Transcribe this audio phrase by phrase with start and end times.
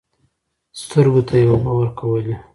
[0.81, 2.35] سترګو ته يې اوبه ورکولې.